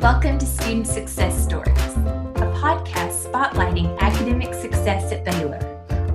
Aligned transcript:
Welcome 0.00 0.38
to 0.38 0.46
Student 0.46 0.86
Success 0.86 1.42
Stories, 1.42 1.76
a 1.76 2.52
podcast 2.54 3.26
spotlighting 3.26 3.98
academic 3.98 4.54
success 4.54 5.10
at 5.10 5.24
Baylor. 5.24 5.58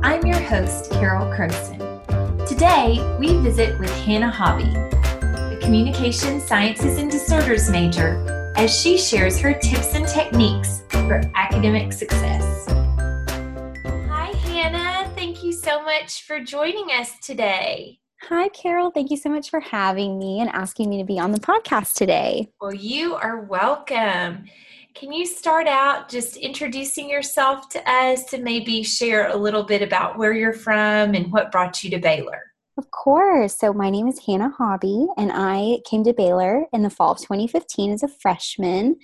I'm 0.02 0.26
your 0.26 0.40
host, 0.40 0.90
Carol 0.90 1.26
Croson. 1.34 2.48
Today, 2.48 3.06
we 3.20 3.36
visit 3.40 3.78
with 3.82 3.90
Hannah 4.06 4.32
Hobby, 4.32 4.74
a 4.74 5.60
communication 5.62 6.40
sciences 6.40 6.98
and 6.98 7.12
disorders 7.12 7.70
major, 7.70 8.54
as 8.56 8.74
she 8.74 8.98
shares 8.98 9.38
her 9.42 9.54
tips 9.54 9.96
and 9.96 10.08
techniques 10.08 10.84
for 10.90 11.22
academic 11.36 11.92
success. 11.92 12.66
Hi, 14.08 14.32
Hannah. 14.46 15.12
Thank 15.14 15.44
you 15.44 15.52
so 15.52 15.84
much 15.84 16.24
for 16.24 16.40
joining 16.40 16.88
us 16.92 17.20
today. 17.20 18.00
Hi, 18.30 18.48
Carol. 18.50 18.90
Thank 18.90 19.12
you 19.12 19.18
so 19.18 19.30
much 19.30 19.50
for 19.50 19.60
having 19.60 20.18
me 20.18 20.40
and 20.40 20.50
asking 20.50 20.90
me 20.90 20.98
to 20.98 21.04
be 21.04 21.20
on 21.20 21.34
the 21.34 21.42
podcast 21.42 21.96
today. 21.96 22.48
Well, 22.62 22.74
you 22.74 23.16
are 23.16 23.42
welcome. 23.42 24.46
Can 24.94 25.12
you 25.12 25.26
start 25.26 25.68
out 25.68 26.08
just 26.08 26.38
introducing 26.38 27.10
yourself 27.10 27.68
to 27.70 27.90
us 27.90 28.32
and 28.32 28.42
maybe 28.42 28.82
share 28.82 29.28
a 29.28 29.36
little 29.36 29.64
bit 29.64 29.82
about 29.82 30.18
where 30.18 30.32
you're 30.32 30.54
from 30.54 31.16
and 31.16 31.34
what 31.34 31.52
brought 31.52 31.84
you 31.84 31.90
to 31.90 32.00
Baylor? 32.00 32.42
Of 32.78 32.92
course. 32.92 33.58
So, 33.58 33.74
my 33.74 33.90
name 33.90 34.08
is 34.08 34.20
Hannah 34.26 34.54
Hobby, 34.58 35.06
and 35.18 35.30
I 35.34 35.80
came 35.86 36.06
to 36.06 36.14
Baylor 36.14 36.66
in 36.72 36.82
the 36.82 36.90
fall 36.90 37.12
of 37.12 37.18
2015 37.18 37.92
as 37.92 38.04
a 38.04 38.08
freshman. 38.08 38.96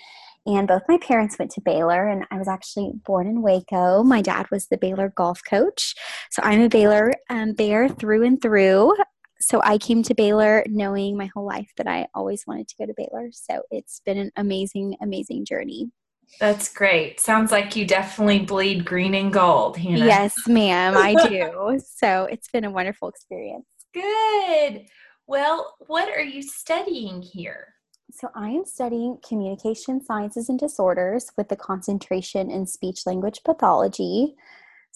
And 0.45 0.67
both 0.67 0.83
my 0.87 0.97
parents 0.97 1.37
went 1.37 1.51
to 1.51 1.61
Baylor, 1.61 2.07
and 2.07 2.25
I 2.31 2.37
was 2.37 2.47
actually 2.47 2.93
born 3.05 3.27
in 3.27 3.41
Waco. 3.41 4.03
My 4.03 4.21
dad 4.21 4.47
was 4.49 4.67
the 4.67 4.77
Baylor 4.77 5.09
golf 5.15 5.41
coach. 5.47 5.93
So 6.31 6.41
I'm 6.43 6.61
a 6.61 6.69
Baylor 6.69 7.13
um, 7.29 7.53
bear 7.53 7.89
through 7.89 8.23
and 8.23 8.41
through. 8.41 8.95
So 9.41 9.61
I 9.63 9.77
came 9.77 10.03
to 10.03 10.13
Baylor 10.13 10.65
knowing 10.67 11.17
my 11.17 11.27
whole 11.27 11.45
life 11.45 11.71
that 11.77 11.87
I 11.87 12.07
always 12.13 12.45
wanted 12.45 12.67
to 12.67 12.75
go 12.77 12.85
to 12.85 12.93
Baylor. 12.95 13.29
So 13.31 13.63
it's 13.71 14.01
been 14.05 14.17
an 14.17 14.31
amazing, 14.35 14.97
amazing 15.01 15.45
journey. 15.45 15.91
That's 16.39 16.71
great. 16.73 17.19
Sounds 17.19 17.51
like 17.51 17.75
you 17.75 17.85
definitely 17.85 18.39
bleed 18.39 18.85
green 18.85 19.15
and 19.15 19.31
gold, 19.31 19.77
Hannah. 19.77 20.05
Yes, 20.05 20.35
ma'am, 20.47 20.95
I 20.95 21.15
do. 21.27 21.79
so 21.85 22.25
it's 22.25 22.49
been 22.49 22.65
a 22.65 22.71
wonderful 22.71 23.09
experience. 23.09 23.65
Good. 23.93 24.85
Well, 25.27 25.75
what 25.87 26.09
are 26.09 26.23
you 26.23 26.41
studying 26.41 27.21
here? 27.21 27.67
So, 28.11 28.29
I 28.33 28.49
am 28.49 28.65
studying 28.65 29.19
communication 29.27 30.03
sciences 30.03 30.49
and 30.49 30.57
disorders 30.57 31.31
with 31.37 31.49
the 31.49 31.55
concentration 31.55 32.49
in 32.49 32.65
speech 32.65 33.05
language 33.05 33.41
pathology. 33.45 34.35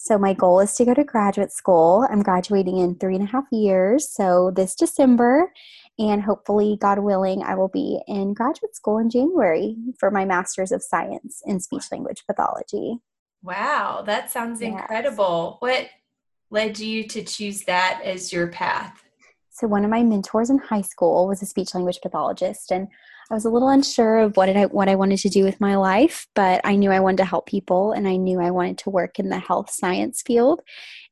So, 0.04 0.18
my 0.18 0.34
goal 0.34 0.60
is 0.60 0.74
to 0.74 0.84
go 0.84 0.92
to 0.92 1.02
graduate 1.02 1.50
school. 1.50 2.06
I'm 2.10 2.22
graduating 2.22 2.76
in 2.76 2.96
three 2.96 3.14
and 3.14 3.24
a 3.24 3.30
half 3.30 3.44
years. 3.50 4.06
So, 4.14 4.52
this 4.54 4.74
December, 4.74 5.50
and 5.98 6.22
hopefully, 6.22 6.76
God 6.78 6.98
willing, 6.98 7.42
I 7.42 7.54
will 7.54 7.70
be 7.70 8.02
in 8.06 8.34
graduate 8.34 8.76
school 8.76 8.98
in 8.98 9.08
January 9.08 9.76
for 9.98 10.10
my 10.10 10.26
Master's 10.26 10.72
of 10.72 10.82
Science 10.82 11.40
in 11.46 11.58
Speech 11.58 11.84
Language 11.90 12.22
Pathology. 12.26 12.98
Wow, 13.42 14.02
that 14.04 14.30
sounds 14.30 14.60
yes. 14.60 14.72
incredible. 14.72 15.56
What 15.60 15.88
led 16.50 16.78
you 16.78 17.04
to 17.04 17.24
choose 17.24 17.62
that 17.62 18.02
as 18.04 18.30
your 18.30 18.48
path? 18.48 19.02
So 19.48 19.66
one 19.66 19.86
of 19.86 19.90
my 19.90 20.02
mentors 20.02 20.50
in 20.50 20.58
high 20.58 20.82
school 20.82 21.26
was 21.26 21.40
a 21.40 21.46
speech 21.46 21.74
language 21.74 22.00
pathologist 22.02 22.70
and 22.70 22.88
I 23.30 23.34
was 23.34 23.44
a 23.44 23.50
little 23.50 23.68
unsure 23.68 24.18
of 24.18 24.36
what 24.36 24.54
I 24.54 24.66
what 24.66 24.88
I 24.88 24.96
wanted 24.96 25.18
to 25.20 25.28
do 25.28 25.44
with 25.44 25.60
my 25.60 25.76
life, 25.76 26.26
but 26.34 26.60
I 26.64 26.76
knew 26.76 26.90
I 26.90 27.00
wanted 27.00 27.18
to 27.18 27.24
help 27.24 27.46
people 27.46 27.92
and 27.92 28.06
I 28.06 28.16
knew 28.16 28.40
I 28.40 28.50
wanted 28.50 28.78
to 28.78 28.90
work 28.90 29.18
in 29.18 29.30
the 29.30 29.38
health 29.38 29.70
science 29.70 30.22
field. 30.22 30.60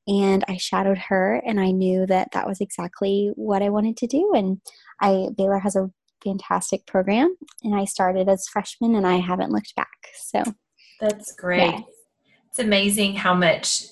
And 0.06 0.44
I 0.48 0.56
shadowed 0.56 0.98
her 0.98 1.41
and 1.46 1.60
I 1.60 1.70
knew 1.70 2.06
that 2.06 2.32
that 2.32 2.46
was 2.46 2.60
exactly 2.60 3.32
what 3.36 3.62
I 3.62 3.70
wanted 3.70 3.96
to 3.98 4.06
do 4.06 4.32
and 4.34 4.60
I 5.00 5.28
Baylor 5.36 5.60
has 5.60 5.77
a 5.77 5.91
fantastic 6.22 6.86
program 6.86 7.36
and 7.62 7.74
I 7.74 7.84
started 7.84 8.28
as 8.28 8.47
freshman 8.47 8.94
and 8.94 9.06
I 9.06 9.16
haven't 9.16 9.53
looked 9.53 9.75
back. 9.75 10.08
So 10.16 10.42
That's 11.00 11.32
great. 11.34 11.72
Yeah. 11.72 11.81
It's 12.48 12.58
amazing 12.58 13.16
how 13.16 13.34
much 13.34 13.84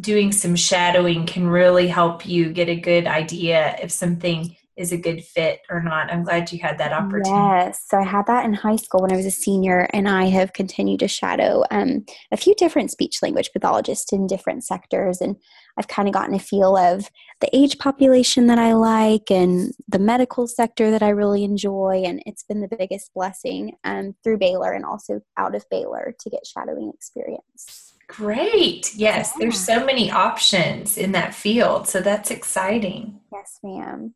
doing 0.00 0.32
some 0.32 0.56
shadowing 0.56 1.26
can 1.26 1.46
really 1.46 1.88
help 1.88 2.26
you 2.26 2.52
get 2.52 2.68
a 2.68 2.76
good 2.76 3.06
idea 3.06 3.76
if 3.82 3.90
something 3.90 4.56
is 4.80 4.92
a 4.92 4.96
good 4.96 5.22
fit 5.22 5.60
or 5.68 5.82
not. 5.82 6.10
I'm 6.10 6.24
glad 6.24 6.50
you 6.50 6.58
had 6.58 6.78
that 6.78 6.92
opportunity. 6.92 7.30
Yes. 7.30 7.84
So 7.86 7.98
I 7.98 8.04
had 8.04 8.26
that 8.26 8.46
in 8.46 8.54
high 8.54 8.76
school 8.76 9.02
when 9.02 9.12
I 9.12 9.16
was 9.16 9.26
a 9.26 9.30
senior, 9.30 9.86
and 9.92 10.08
I 10.08 10.24
have 10.24 10.54
continued 10.54 11.00
to 11.00 11.08
shadow 11.08 11.64
um, 11.70 12.06
a 12.32 12.38
few 12.38 12.54
different 12.54 12.90
speech 12.90 13.18
language 13.22 13.50
pathologists 13.52 14.10
in 14.10 14.26
different 14.26 14.64
sectors. 14.64 15.20
And 15.20 15.36
I've 15.76 15.88
kind 15.88 16.08
of 16.08 16.14
gotten 16.14 16.34
a 16.34 16.38
feel 16.38 16.78
of 16.78 17.10
the 17.40 17.54
age 17.54 17.78
population 17.78 18.46
that 18.46 18.58
I 18.58 18.72
like 18.72 19.30
and 19.30 19.72
the 19.86 19.98
medical 19.98 20.48
sector 20.48 20.90
that 20.90 21.02
I 21.02 21.10
really 21.10 21.44
enjoy. 21.44 22.02
And 22.06 22.22
it's 22.24 22.42
been 22.42 22.62
the 22.62 22.76
biggest 22.76 23.12
blessing 23.14 23.76
um, 23.84 24.14
through 24.24 24.38
Baylor 24.38 24.72
and 24.72 24.86
also 24.86 25.20
out 25.36 25.54
of 25.54 25.64
Baylor 25.70 26.14
to 26.18 26.30
get 26.30 26.46
shadowing 26.46 26.90
experience. 26.94 27.89
Great. 28.10 28.92
Yes, 28.94 29.32
yeah. 29.32 29.38
there's 29.38 29.58
so 29.58 29.84
many 29.84 30.10
options 30.10 30.98
in 30.98 31.12
that 31.12 31.34
field. 31.34 31.86
So 31.86 32.00
that's 32.00 32.30
exciting. 32.30 33.20
Yes, 33.32 33.58
ma'am. 33.62 34.14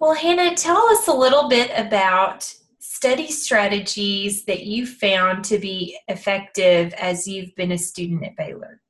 Well, 0.00 0.14
Hannah, 0.14 0.56
tell 0.56 0.82
us 0.88 1.06
a 1.08 1.12
little 1.12 1.48
bit 1.48 1.70
about 1.76 2.52
study 2.78 3.30
strategies 3.30 4.44
that 4.46 4.64
you 4.64 4.86
found 4.86 5.44
to 5.44 5.58
be 5.58 5.98
effective 6.08 6.94
as 6.94 7.28
you've 7.28 7.54
been 7.54 7.72
a 7.72 7.78
student 7.78 8.24
at 8.24 8.36
Baylor. 8.36 8.80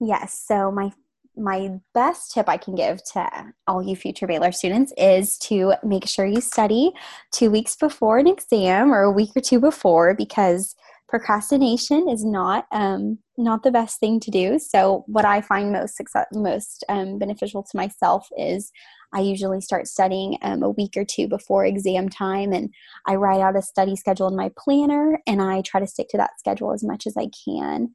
Yes. 0.00 0.42
So 0.46 0.70
my 0.70 0.92
my 1.36 1.70
best 1.94 2.32
tip 2.32 2.48
I 2.48 2.56
can 2.56 2.76
give 2.76 3.02
to 3.12 3.28
all 3.66 3.82
you 3.82 3.96
future 3.96 4.26
Baylor 4.26 4.52
students 4.52 4.92
is 4.96 5.36
to 5.38 5.74
make 5.82 6.06
sure 6.06 6.26
you 6.26 6.40
study 6.40 6.92
two 7.32 7.50
weeks 7.50 7.74
before 7.74 8.18
an 8.18 8.28
exam 8.28 8.92
or 8.92 9.02
a 9.02 9.10
week 9.10 9.30
or 9.34 9.40
two 9.40 9.58
before 9.58 10.14
because 10.14 10.76
procrastination 11.08 12.08
is 12.08 12.24
not 12.24 12.66
um, 12.72 13.18
not 13.36 13.62
the 13.62 13.70
best 13.70 14.00
thing 14.00 14.20
to 14.20 14.30
do. 14.30 14.58
So 14.58 15.04
what 15.06 15.24
I 15.24 15.40
find 15.40 15.72
most 15.72 15.96
success, 15.96 16.26
most 16.32 16.84
um, 16.88 17.18
beneficial 17.18 17.62
to 17.62 17.76
myself 17.76 18.28
is 18.38 18.70
I 19.12 19.20
usually 19.20 19.60
start 19.60 19.86
studying 19.86 20.38
um, 20.42 20.62
a 20.62 20.70
week 20.70 20.96
or 20.96 21.04
two 21.04 21.28
before 21.28 21.64
exam 21.64 22.08
time, 22.08 22.52
and 22.52 22.72
I 23.06 23.16
write 23.16 23.40
out 23.40 23.56
a 23.56 23.62
study 23.62 23.96
schedule 23.96 24.28
in 24.28 24.36
my 24.36 24.50
planner, 24.58 25.20
and 25.26 25.42
I 25.42 25.60
try 25.62 25.80
to 25.80 25.86
stick 25.86 26.08
to 26.10 26.16
that 26.16 26.38
schedule 26.38 26.72
as 26.72 26.82
much 26.82 27.06
as 27.06 27.16
I 27.16 27.28
can. 27.44 27.94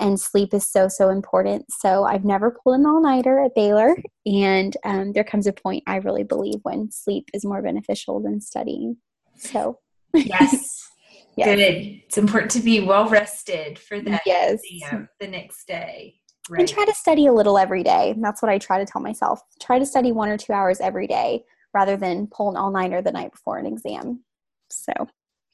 And 0.00 0.20
sleep 0.20 0.54
is 0.54 0.70
so 0.70 0.88
so 0.88 1.08
important. 1.08 1.66
So 1.70 2.04
I've 2.04 2.24
never 2.24 2.56
pulled 2.62 2.78
an 2.78 2.86
all 2.86 3.02
nighter 3.02 3.40
at 3.40 3.54
Baylor, 3.54 3.96
and 4.26 4.76
um, 4.84 5.12
there 5.12 5.24
comes 5.24 5.46
a 5.46 5.52
point 5.52 5.84
I 5.86 5.96
really 5.96 6.24
believe 6.24 6.60
when 6.62 6.90
sleep 6.90 7.30
is 7.32 7.44
more 7.44 7.62
beneficial 7.62 8.20
than 8.20 8.40
studying. 8.40 8.96
So 9.36 9.78
yes. 10.14 10.84
Yes. 11.38 11.56
Good. 11.56 12.02
It's 12.06 12.18
important 12.18 12.50
to 12.52 12.60
be 12.60 12.80
well 12.80 13.08
rested 13.08 13.78
for 13.78 14.00
that 14.00 14.22
yes. 14.26 14.60
exam 14.64 15.08
the 15.20 15.28
next 15.28 15.68
day. 15.68 16.16
Right. 16.50 16.60
And 16.60 16.68
try 16.68 16.84
to 16.84 16.94
study 16.94 17.26
a 17.26 17.32
little 17.32 17.58
every 17.58 17.84
day. 17.84 18.16
That's 18.18 18.42
what 18.42 18.50
I 18.50 18.58
try 18.58 18.78
to 18.78 18.90
tell 18.90 19.00
myself. 19.00 19.40
Try 19.60 19.78
to 19.78 19.86
study 19.86 20.10
one 20.10 20.30
or 20.30 20.36
two 20.36 20.52
hours 20.52 20.80
every 20.80 21.06
day 21.06 21.44
rather 21.72 21.96
than 21.96 22.26
pull 22.26 22.50
an 22.50 22.56
all 22.56 22.72
nighter 22.72 23.00
the 23.02 23.12
night 23.12 23.30
before 23.30 23.58
an 23.58 23.66
exam. 23.66 24.24
So 24.68 24.92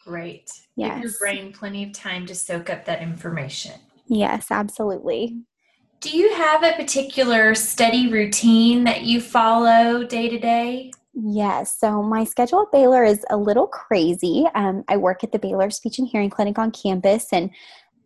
great. 0.02 0.50
Yes. 0.74 0.94
Give 0.94 1.02
your 1.02 1.12
brain 1.20 1.52
plenty 1.52 1.84
of 1.84 1.92
time 1.92 2.24
to 2.26 2.34
soak 2.34 2.70
up 2.70 2.86
that 2.86 3.02
information. 3.02 3.78
Yes, 4.06 4.46
absolutely. 4.50 5.36
Do 6.00 6.16
you 6.16 6.34
have 6.34 6.62
a 6.62 6.72
particular 6.72 7.54
study 7.54 8.10
routine 8.10 8.84
that 8.84 9.02
you 9.02 9.20
follow 9.20 10.04
day 10.04 10.30
to 10.30 10.38
day? 10.38 10.92
Yes. 11.14 11.78
So 11.78 12.02
my 12.02 12.24
schedule 12.24 12.62
at 12.62 12.72
Baylor 12.72 13.04
is 13.04 13.24
a 13.30 13.36
little 13.36 13.68
crazy. 13.68 14.46
Um, 14.54 14.84
I 14.88 14.96
work 14.96 15.22
at 15.22 15.30
the 15.30 15.38
Baylor 15.38 15.70
Speech 15.70 15.98
and 15.98 16.08
Hearing 16.08 16.30
Clinic 16.30 16.58
on 16.58 16.72
campus, 16.72 17.28
and 17.32 17.50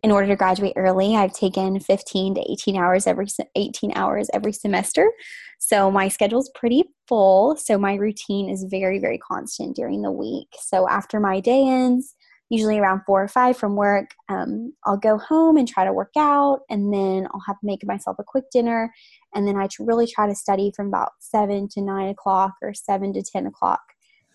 in 0.03 0.11
order 0.11 0.27
to 0.27 0.35
graduate 0.35 0.73
early, 0.75 1.15
I've 1.15 1.33
taken 1.33 1.79
15 1.79 2.35
to 2.35 2.51
18 2.51 2.77
hours 2.77 3.07
every 3.07 3.27
18 3.55 3.93
hours 3.95 4.29
every 4.33 4.53
semester. 4.53 5.11
So 5.57 5.91
my 5.91 6.07
schedule 6.07 6.39
is 6.39 6.51
pretty 6.55 6.83
full. 7.07 7.57
So 7.57 7.77
my 7.77 7.95
routine 7.95 8.49
is 8.49 8.63
very 8.69 8.99
very 8.99 9.17
constant 9.17 9.75
during 9.75 10.03
the 10.03 10.11
week. 10.11 10.47
So 10.61 10.87
after 10.87 11.19
my 11.19 11.39
day 11.39 11.67
ends, 11.67 12.15
usually 12.49 12.79
around 12.79 13.01
four 13.05 13.23
or 13.23 13.27
five 13.27 13.57
from 13.57 13.75
work, 13.75 14.11
um, 14.27 14.73
I'll 14.85 14.97
go 14.97 15.17
home 15.17 15.57
and 15.57 15.67
try 15.67 15.85
to 15.85 15.93
work 15.93 16.11
out, 16.17 16.61
and 16.69 16.93
then 16.93 17.27
I'll 17.33 17.43
have 17.47 17.59
to 17.59 17.65
make 17.65 17.85
myself 17.85 18.17
a 18.19 18.23
quick 18.23 18.45
dinner, 18.51 18.93
and 19.33 19.47
then 19.47 19.57
I 19.57 19.67
really 19.79 20.07
try 20.07 20.27
to 20.27 20.35
study 20.35 20.71
from 20.75 20.87
about 20.87 21.11
7 21.19 21.67
to 21.69 21.81
9 21.81 22.09
o'clock 22.09 22.53
or 22.61 22.73
7 22.73 23.13
to 23.13 23.21
10 23.21 23.45
o'clock, 23.45 23.81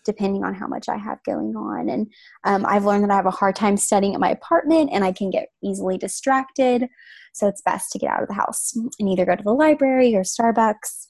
depending 0.05 0.43
on 0.43 0.53
how 0.53 0.67
much 0.67 0.87
I 0.87 0.97
have 0.97 1.23
going 1.25 1.55
on. 1.55 1.89
And 1.89 2.07
um, 2.43 2.65
I've 2.65 2.85
learned 2.85 3.03
that 3.03 3.11
I 3.11 3.15
have 3.15 3.25
a 3.25 3.31
hard 3.31 3.55
time 3.55 3.77
studying 3.77 4.13
at 4.13 4.19
my 4.19 4.31
apartment 4.31 4.89
and 4.93 5.03
I 5.03 5.11
can 5.11 5.29
get 5.29 5.49
easily 5.63 5.97
distracted. 5.97 6.87
So 7.33 7.47
it's 7.47 7.61
best 7.61 7.91
to 7.91 7.99
get 7.99 8.09
out 8.09 8.23
of 8.23 8.29
the 8.29 8.35
house 8.35 8.73
and 8.75 9.09
either 9.09 9.25
go 9.25 9.35
to 9.35 9.43
the 9.43 9.53
library 9.53 10.15
or 10.15 10.21
Starbucks. 10.21 11.07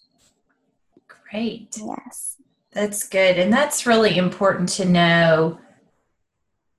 Great. 1.07 1.77
Yes. 1.77 2.37
That's 2.71 3.07
good. 3.07 3.37
And 3.37 3.53
that's 3.53 3.85
really 3.85 4.17
important 4.17 4.69
to 4.69 4.85
know 4.85 5.59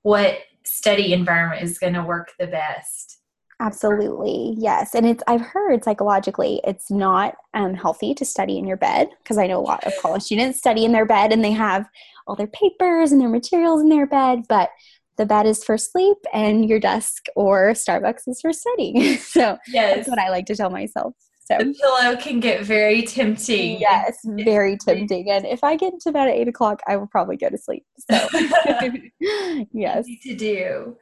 what 0.03 0.41
study 0.65 1.13
environment 1.13 1.63
is 1.63 1.79
going 1.79 1.95
to 1.95 2.03
work 2.03 2.33
the 2.39 2.47
best 2.47 3.19
Absolutely, 3.59 4.55
yes. 4.59 4.95
And 4.95 5.07
it's 5.07 5.23
I've 5.27 5.41
heard 5.41 5.83
psychologically 5.83 6.61
it's 6.65 6.91
not 6.91 7.37
um, 7.55 7.73
healthy 7.73 8.15
to 8.15 8.25
study 8.25 8.59
in 8.59 8.67
your 8.67 8.77
bed 8.77 9.09
because 9.23 9.39
I 9.39 9.47
know 9.47 9.59
a 9.59 9.63
lot 9.63 9.85
of 9.85 9.95
college 10.03 10.25
students 10.25 10.59
study 10.59 10.85
in 10.85 10.93
their 10.93 11.07
bed 11.07 11.33
and 11.33 11.43
they 11.43 11.53
have 11.53 11.87
all 12.27 12.37
their 12.37 12.49
papers 12.49 13.13
and 13.13 13.21
their 13.21 13.31
materials 13.31 13.81
in 13.81 13.89
their 13.89 14.07
bed, 14.07 14.43
but 14.49 14.71
the 15.17 15.25
bed 15.25 15.47
is 15.47 15.65
for 15.65 15.79
sleep 15.79 16.19
and 16.35 16.69
your 16.69 16.79
desk 16.79 17.27
or 17.35 17.71
Starbucks 17.73 18.23
is 18.27 18.41
for 18.43 18.53
studying. 18.53 19.17
so 19.19 19.57
yes. 19.69 19.97
that's 19.97 20.09
what 20.09 20.19
I 20.19 20.29
like 20.29 20.45
to 20.47 20.57
tell 20.57 20.71
myself. 20.71 21.15
So 21.51 21.57
the 21.59 21.75
pillow 21.81 22.17
can 22.17 22.41
get 22.41 22.63
very 22.63 23.03
tempting. 23.05 23.81
Yes, 23.81 24.19
very 24.25 24.77
tempting. 24.77 25.31
And 25.31 25.47
if 25.47 25.63
I 25.63 25.77
get 25.77 25.93
into 25.93 26.11
bed 26.11 26.29
at 26.29 26.35
eight 26.35 26.49
o'clock, 26.49 26.83
I 26.89 26.97
will 26.97 27.07
probably 27.07 27.37
go 27.37 27.49
to 27.49 27.57
sleep. 27.57 27.85
So 28.11 28.29
yes. 29.73 30.07
To 30.25 30.35
do. 30.35 30.97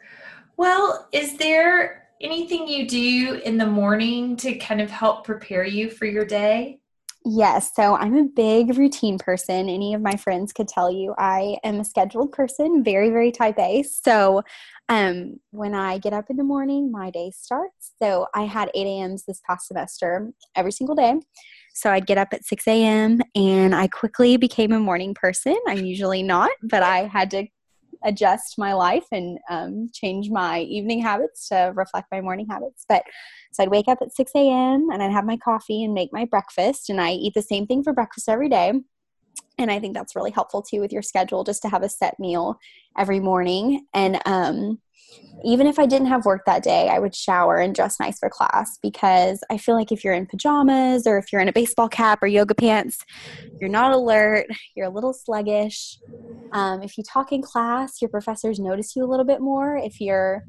Well, 0.56 1.08
is 1.12 1.36
there 1.38 2.03
anything 2.24 2.66
you 2.66 2.88
do 2.88 3.40
in 3.44 3.58
the 3.58 3.66
morning 3.66 4.36
to 4.36 4.54
kind 4.56 4.80
of 4.80 4.90
help 4.90 5.24
prepare 5.24 5.64
you 5.64 5.90
for 5.90 6.06
your 6.06 6.24
day? 6.24 6.80
Yes, 7.26 7.70
so 7.74 7.94
I'm 7.94 8.16
a 8.16 8.24
big 8.24 8.76
routine 8.76 9.18
person. 9.18 9.68
Any 9.68 9.94
of 9.94 10.02
my 10.02 10.16
friends 10.16 10.52
could 10.52 10.68
tell 10.68 10.90
you 10.90 11.14
I 11.16 11.56
am 11.64 11.80
a 11.80 11.84
scheduled 11.84 12.32
person, 12.32 12.84
very, 12.84 13.08
very 13.08 13.32
type 13.32 13.58
A. 13.58 13.82
So 13.82 14.42
um, 14.90 15.40
when 15.50 15.74
I 15.74 15.96
get 15.96 16.12
up 16.12 16.28
in 16.28 16.36
the 16.36 16.44
morning, 16.44 16.92
my 16.92 17.10
day 17.10 17.30
starts. 17.30 17.92
So 18.02 18.26
I 18.34 18.42
had 18.42 18.70
8 18.74 18.86
a.m.s 18.86 19.24
this 19.26 19.40
past 19.46 19.68
semester 19.68 20.32
every 20.54 20.72
single 20.72 20.94
day. 20.94 21.14
So 21.74 21.90
I'd 21.90 22.06
get 22.06 22.18
up 22.18 22.28
at 22.32 22.44
6 22.44 22.68
a.m. 22.68 23.20
and 23.34 23.74
I 23.74 23.88
quickly 23.88 24.36
became 24.36 24.72
a 24.72 24.78
morning 24.78 25.14
person. 25.14 25.56
I'm 25.66 25.84
usually 25.84 26.22
not, 26.22 26.50
but 26.62 26.82
I 26.82 27.06
had 27.06 27.30
to 27.30 27.46
adjust 28.02 28.58
my 28.58 28.72
life 28.72 29.06
and 29.12 29.38
um, 29.50 29.88
change 29.92 30.30
my 30.30 30.60
evening 30.60 31.00
habits 31.00 31.48
to 31.48 31.72
reflect 31.74 32.08
my 32.10 32.20
morning 32.20 32.46
habits. 32.50 32.84
But 32.88 33.04
so 33.52 33.62
I'd 33.62 33.70
wake 33.70 33.88
up 33.88 33.98
at 34.02 34.14
6 34.14 34.32
a.m. 34.34 34.88
and 34.92 35.02
I'd 35.02 35.12
have 35.12 35.24
my 35.24 35.36
coffee 35.36 35.84
and 35.84 35.94
make 35.94 36.12
my 36.12 36.24
breakfast, 36.24 36.90
and 36.90 37.00
I 37.00 37.12
eat 37.12 37.34
the 37.34 37.42
same 37.42 37.66
thing 37.66 37.82
for 37.82 37.92
breakfast 37.92 38.28
every 38.28 38.48
day. 38.48 38.72
And 39.58 39.70
I 39.70 39.78
think 39.78 39.94
that's 39.94 40.16
really 40.16 40.30
helpful 40.30 40.62
too 40.62 40.80
with 40.80 40.92
your 40.92 41.02
schedule, 41.02 41.44
just 41.44 41.62
to 41.62 41.68
have 41.68 41.82
a 41.82 41.88
set 41.88 42.18
meal 42.18 42.58
every 42.98 43.20
morning. 43.20 43.86
And 43.94 44.20
um, 44.26 44.80
even 45.44 45.66
if 45.66 45.78
I 45.78 45.86
didn't 45.86 46.08
have 46.08 46.24
work 46.24 46.42
that 46.46 46.62
day, 46.62 46.88
I 46.88 46.98
would 46.98 47.14
shower 47.14 47.58
and 47.58 47.74
dress 47.74 48.00
nice 48.00 48.18
for 48.18 48.30
class 48.30 48.78
because 48.82 49.40
I 49.50 49.58
feel 49.58 49.74
like 49.74 49.92
if 49.92 50.02
you're 50.02 50.14
in 50.14 50.26
pajamas 50.26 51.06
or 51.06 51.18
if 51.18 51.32
you're 51.32 51.42
in 51.42 51.48
a 51.48 51.52
baseball 51.52 51.88
cap 51.88 52.22
or 52.22 52.26
yoga 52.26 52.54
pants, 52.54 52.98
you're 53.60 53.70
not 53.70 53.92
alert, 53.92 54.46
you're 54.74 54.86
a 54.86 54.90
little 54.90 55.12
sluggish. 55.12 55.98
Um, 56.52 56.82
if 56.82 56.96
you 56.96 57.04
talk 57.04 57.32
in 57.32 57.42
class, 57.42 58.00
your 58.00 58.08
professors 58.08 58.58
notice 58.58 58.96
you 58.96 59.04
a 59.04 59.10
little 59.10 59.26
bit 59.26 59.40
more 59.40 59.76
if 59.76 60.00
you're 60.00 60.44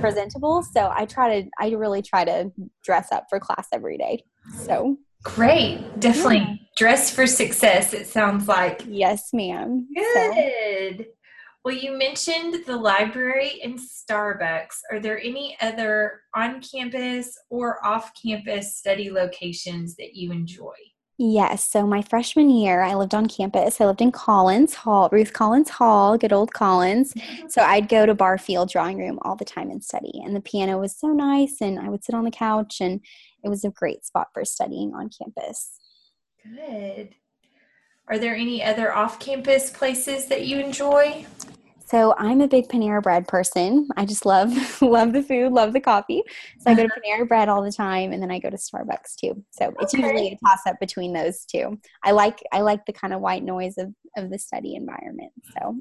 presentable. 0.00 0.62
So 0.62 0.90
I 0.94 1.04
try 1.06 1.42
to, 1.42 1.50
I 1.58 1.70
really 1.70 2.02
try 2.02 2.24
to 2.24 2.50
dress 2.84 3.08
up 3.12 3.26
for 3.28 3.38
class 3.40 3.68
every 3.72 3.98
day. 3.98 4.24
So 4.64 4.96
great. 5.24 5.80
Definitely 5.98 6.36
yeah. 6.36 6.54
Dress 6.78 7.10
for 7.10 7.26
success, 7.26 7.92
it 7.92 8.06
sounds 8.06 8.46
like. 8.46 8.84
Yes, 8.86 9.30
ma'am. 9.32 9.88
Good. 9.94 10.98
So. 10.98 11.04
Well, 11.64 11.74
you 11.74 11.98
mentioned 11.98 12.64
the 12.66 12.76
library 12.76 13.60
and 13.62 13.78
Starbucks. 13.78 14.76
Are 14.90 15.00
there 15.00 15.20
any 15.20 15.56
other 15.60 16.20
on 16.34 16.62
campus 16.62 17.36
or 17.50 17.84
off 17.84 18.12
campus 18.14 18.76
study 18.76 19.10
locations 19.10 19.96
that 19.96 20.14
you 20.14 20.30
enjoy? 20.30 20.74
Yes. 21.20 21.68
So 21.68 21.84
my 21.84 22.00
freshman 22.00 22.48
year, 22.48 22.80
I 22.80 22.94
lived 22.94 23.12
on 23.12 23.26
campus. 23.26 23.80
I 23.80 23.86
lived 23.86 24.00
in 24.00 24.12
Collins 24.12 24.74
Hall, 24.74 25.08
Ruth 25.10 25.32
Collins 25.32 25.68
Hall, 25.68 26.16
good 26.16 26.32
old 26.32 26.54
Collins. 26.54 27.12
Mm-hmm. 27.12 27.48
So 27.48 27.60
I'd 27.60 27.88
go 27.88 28.06
to 28.06 28.14
Barfield 28.14 28.70
drawing 28.70 28.98
room 28.98 29.18
all 29.22 29.34
the 29.34 29.44
time 29.44 29.68
and 29.68 29.82
study. 29.82 30.22
And 30.24 30.34
the 30.34 30.40
piano 30.40 30.78
was 30.78 30.96
so 30.96 31.08
nice, 31.08 31.56
and 31.60 31.80
I 31.80 31.88
would 31.88 32.04
sit 32.04 32.14
on 32.14 32.24
the 32.24 32.30
couch, 32.30 32.80
and 32.80 33.00
it 33.42 33.48
was 33.48 33.64
a 33.64 33.70
great 33.70 34.06
spot 34.06 34.28
for 34.32 34.44
studying 34.44 34.94
on 34.94 35.10
campus. 35.10 35.77
Good. 36.42 37.14
Are 38.08 38.18
there 38.18 38.34
any 38.34 38.62
other 38.62 38.94
off 38.94 39.20
campus 39.20 39.70
places 39.70 40.26
that 40.26 40.46
you 40.46 40.58
enjoy? 40.58 41.26
So 41.88 42.14
I'm 42.18 42.42
a 42.42 42.48
big 42.48 42.68
Panera 42.68 43.02
Bread 43.02 43.26
person. 43.26 43.88
I 43.96 44.04
just 44.04 44.26
love 44.26 44.52
love 44.82 45.14
the 45.14 45.22
food, 45.22 45.52
love 45.52 45.72
the 45.72 45.80
coffee. 45.80 46.22
So 46.58 46.70
I 46.70 46.74
go 46.74 46.82
to 46.82 46.92
uh-huh. 46.92 47.00
Panera 47.04 47.28
Bread 47.28 47.48
all 47.48 47.62
the 47.62 47.72
time, 47.72 48.12
and 48.12 48.22
then 48.22 48.30
I 48.30 48.38
go 48.38 48.50
to 48.50 48.58
Starbucks 48.58 49.14
too. 49.18 49.42
So 49.50 49.72
it's 49.80 49.94
okay. 49.94 50.02
usually 50.02 50.28
a 50.28 50.46
toss 50.46 50.60
up 50.66 50.78
between 50.80 51.14
those 51.14 51.46
two. 51.46 51.78
I 52.02 52.10
like 52.10 52.42
I 52.52 52.60
like 52.60 52.84
the 52.84 52.92
kind 52.92 53.14
of 53.14 53.20
white 53.20 53.42
noise 53.42 53.78
of 53.78 53.94
of 54.18 54.30
the 54.30 54.38
study 54.38 54.74
environment. 54.74 55.32
So 55.54 55.76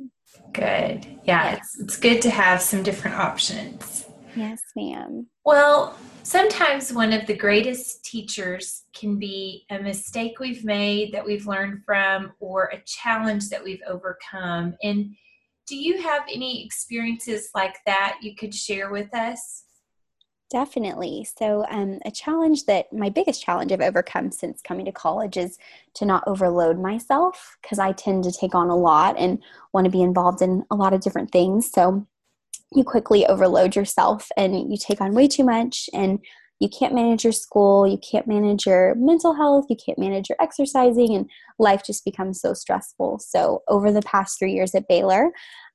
good, 0.53 1.05
yeah, 1.23 1.57
It's 1.57 1.79
it's 1.79 1.97
good 1.97 2.21
to 2.21 2.29
have 2.29 2.61
some 2.61 2.83
different 2.83 3.17
options. 3.17 4.05
Yes, 4.37 4.61
ma'am. 4.75 5.27
Well, 5.45 5.97
sometimes 6.21 6.93
one 6.93 7.11
of 7.11 7.25
the 7.25 7.35
greatest 7.35 8.05
teachers 8.05 8.83
can 8.93 9.17
be 9.17 9.65
a 9.71 9.79
mistake 9.79 10.39
we've 10.39 10.63
made 10.63 11.11
that 11.13 11.25
we've 11.25 11.47
learned 11.47 11.83
from, 11.85 12.33
or 12.39 12.65
a 12.65 12.81
challenge 12.85 13.49
that 13.49 13.63
we've 13.63 13.81
overcome, 13.87 14.75
and 14.83 15.15
do 15.65 15.75
you 15.75 16.01
have 16.01 16.21
any 16.33 16.63
experiences 16.63 17.49
like 17.53 17.77
that 17.85 18.19
you 18.21 18.35
could 18.35 18.53
share 18.53 18.89
with 18.89 19.13
us? 19.13 19.63
Definitely. 20.49 21.27
So, 21.37 21.65
um, 21.69 21.99
a 22.05 22.11
challenge 22.11 22.65
that 22.65 22.93
my 22.93 23.09
biggest 23.09 23.43
challenge 23.43 23.73
I've 23.73 23.81
overcome 23.81 24.31
since 24.31 24.61
coming 24.61 24.85
to 24.85 24.93
college 24.93 25.35
is 25.35 25.57
to 25.95 26.05
not 26.05 26.23
overload 26.25 26.79
myself 26.79 27.57
because 27.61 27.79
I 27.79 27.91
tend 27.91 28.23
to 28.23 28.31
take 28.31 28.55
on 28.55 28.69
a 28.69 28.77
lot 28.77 29.17
and 29.17 29.43
want 29.73 29.85
to 29.85 29.91
be 29.91 30.01
involved 30.01 30.41
in 30.41 30.63
a 30.71 30.75
lot 30.75 30.93
of 30.93 31.01
different 31.01 31.31
things. 31.31 31.69
So, 31.69 32.07
you 32.73 32.83
quickly 32.83 33.25
overload 33.25 33.75
yourself 33.75 34.29
and 34.35 34.71
you 34.71 34.77
take 34.77 35.01
on 35.01 35.13
way 35.13 35.27
too 35.27 35.43
much, 35.43 35.89
and 35.93 36.19
you 36.59 36.69
can't 36.69 36.93
manage 36.93 37.23
your 37.23 37.33
school, 37.33 37.87
you 37.87 37.99
can't 37.99 38.27
manage 38.27 38.65
your 38.65 38.95
mental 38.95 39.33
health, 39.35 39.65
you 39.69 39.75
can't 39.75 39.99
manage 39.99 40.29
your 40.29 40.37
exercising, 40.41 41.15
and 41.15 41.29
life 41.59 41.83
just 41.85 42.03
becomes 42.03 42.41
so 42.41 42.53
stressful. 42.53 43.19
So, 43.19 43.61
over 43.67 43.91
the 43.91 44.01
past 44.01 44.39
three 44.39 44.53
years 44.53 44.73
at 44.73 44.87
Baylor, 44.87 45.31